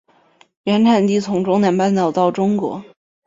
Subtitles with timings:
[0.63, 2.83] 原产地从中南半岛到中国。